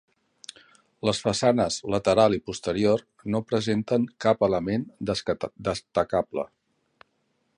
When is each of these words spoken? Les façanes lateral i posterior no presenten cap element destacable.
Les 1.07 1.19
façanes 1.25 1.77
lateral 1.95 2.37
i 2.37 2.41
posterior 2.51 3.03
no 3.35 3.43
presenten 3.51 4.09
cap 4.25 4.43
element 4.49 4.89
destacable. 5.13 6.49